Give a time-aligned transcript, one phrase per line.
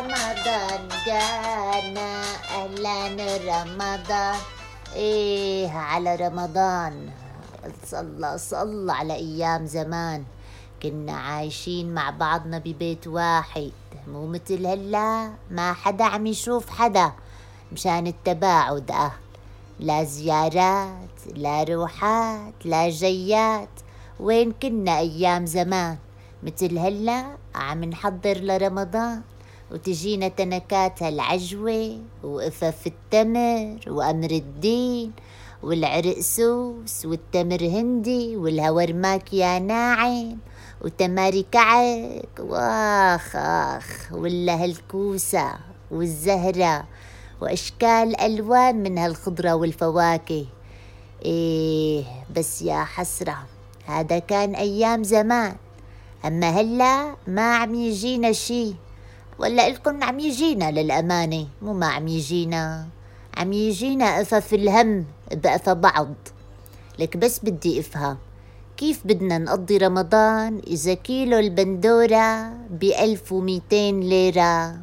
[0.00, 2.22] رمضان جانا
[2.56, 2.96] أهلا
[3.36, 4.38] رمضان.
[4.96, 7.10] إيه على رمضان.
[7.84, 10.24] صلى صلى على أيام زمان.
[10.82, 13.72] كنا عايشين مع بعضنا ببيت واحد.
[14.08, 17.12] مو مثل هلا ما حدا عم يشوف حدا
[17.72, 18.90] مشان التباعد.
[18.90, 19.12] أه
[19.80, 23.68] لا زيارات لا روحات لا جيات.
[24.20, 25.98] وين كنا أيام زمان؟
[26.42, 29.22] مثل هلا عم نحضر لرمضان.
[29.72, 35.12] وتجينا تنكات هالعجوة وقفف التمر وأمر الدين
[35.62, 40.38] والعرقسوس والتمر هندي والهورماك يا ناعم
[40.80, 42.38] وتماري كعك.
[42.38, 45.52] واخ آخ ولا هالكوسة
[45.90, 46.84] والزهرة
[47.40, 50.46] وأشكال ألوان من هالخضرة والفواكه.
[51.24, 52.04] إيه
[52.36, 53.38] بس يا حسرة
[53.86, 55.56] هذا كان أيام زمان.
[56.24, 58.74] أما هلا ما عم يجينا شي.
[59.40, 62.86] ولا إلكن عم يجينا للأمانة مو ما عم يجينا
[63.36, 66.14] عم يجينا قفف الهم بقفا بعض.
[66.98, 68.18] لك بس بدي أفهم
[68.76, 74.76] كيف بدنا نقضي رمضان إذا كيلو البندورة بألف وميتين ليرة؟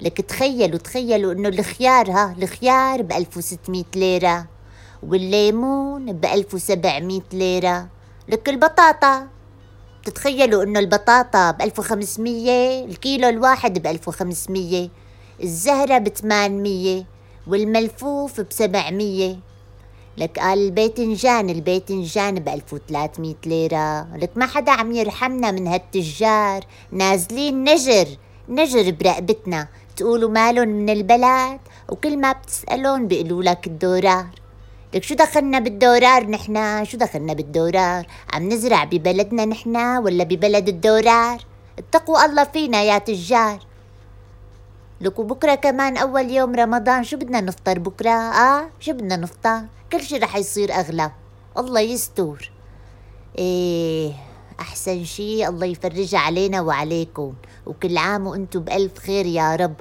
[0.00, 4.46] لك تخيلوا تخيلوا إنه الخيار ها الخيار بألف وستمية ليرة
[5.02, 7.88] والليمون بألف وسبعمية ليرة.
[8.28, 9.26] لك البطاطا
[10.04, 14.88] تتخيلوا إنه البطاطا ب 1500 الكيلو الواحد ب 1500
[15.42, 17.04] الزهرة ب 800
[17.46, 19.36] والملفوف ب 700
[20.18, 24.16] لك قال الباذنجان الباذنجان ب 1300 ليرة.
[24.16, 26.64] لك ما حدا عم يرحمنا من هالتجار.
[26.92, 28.08] نازلين نجر
[28.48, 29.68] نجر برقبتنا.
[29.96, 34.39] تقولوا مالن من البلد وكل ما بتسألون بيقولوا لك الدولار.
[34.94, 41.44] لك شو دخلنا بالدولار نحنا شو دخلنا بالدولار عم نزرع ببلدنا نحنا ولا ببلد الدولار
[41.78, 43.58] اتقوا الله فينا يا تجار.
[45.00, 49.62] لك وبكرة كمان أول يوم رمضان شو بدنا نفطر بكرة؟ آه شو بدنا نفطر؟
[49.92, 51.10] كل شي رح يصير أغلى.
[51.58, 52.50] الله يستور
[53.38, 54.12] إيه
[54.60, 57.32] أحسن شي الله يفرجها علينا وعليكم.
[57.66, 59.74] وكل عام وأنتم بألف خير يا رب.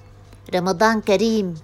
[0.56, 1.56] رمضان كريم.